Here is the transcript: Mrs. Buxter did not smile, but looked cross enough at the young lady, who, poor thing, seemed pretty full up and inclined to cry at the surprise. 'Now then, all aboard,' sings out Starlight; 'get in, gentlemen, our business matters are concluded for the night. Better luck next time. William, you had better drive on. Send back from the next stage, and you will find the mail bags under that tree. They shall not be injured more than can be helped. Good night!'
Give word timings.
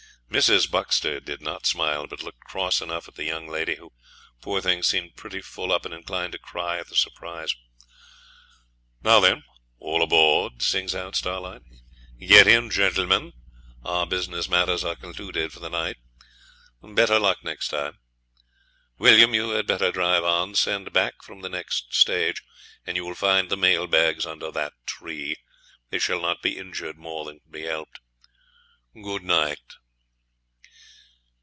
Mrs. 0.39 0.71
Buxter 0.71 1.19
did 1.19 1.41
not 1.41 1.65
smile, 1.65 2.07
but 2.07 2.23
looked 2.23 2.39
cross 2.45 2.79
enough 2.79 3.09
at 3.09 3.15
the 3.15 3.25
young 3.25 3.49
lady, 3.49 3.75
who, 3.75 3.91
poor 4.39 4.61
thing, 4.61 4.81
seemed 4.81 5.17
pretty 5.17 5.41
full 5.41 5.73
up 5.73 5.83
and 5.83 5.93
inclined 5.93 6.31
to 6.31 6.37
cry 6.39 6.79
at 6.79 6.87
the 6.87 6.95
surprise. 6.95 7.53
'Now 9.03 9.19
then, 9.19 9.43
all 9.77 10.01
aboard,' 10.01 10.61
sings 10.61 10.95
out 10.95 11.17
Starlight; 11.17 11.63
'get 12.17 12.47
in, 12.47 12.69
gentlemen, 12.69 13.33
our 13.83 14.05
business 14.05 14.47
matters 14.47 14.85
are 14.85 14.95
concluded 14.95 15.51
for 15.51 15.59
the 15.59 15.69
night. 15.69 15.97
Better 16.81 17.19
luck 17.19 17.43
next 17.43 17.67
time. 17.67 17.99
William, 18.97 19.33
you 19.33 19.49
had 19.49 19.67
better 19.67 19.91
drive 19.91 20.23
on. 20.23 20.55
Send 20.55 20.93
back 20.93 21.21
from 21.21 21.41
the 21.41 21.49
next 21.49 21.93
stage, 21.93 22.41
and 22.87 22.95
you 22.95 23.03
will 23.03 23.15
find 23.15 23.49
the 23.49 23.57
mail 23.57 23.85
bags 23.85 24.25
under 24.25 24.49
that 24.51 24.71
tree. 24.85 25.35
They 25.89 25.99
shall 25.99 26.21
not 26.21 26.41
be 26.41 26.55
injured 26.57 26.97
more 26.97 27.25
than 27.25 27.41
can 27.41 27.51
be 27.51 27.63
helped. 27.63 27.99
Good 28.93 29.23
night!' 29.23 29.59